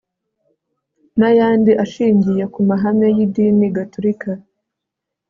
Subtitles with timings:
[1.19, 4.31] n ayandi ashingiye ku mahame y idini gatulika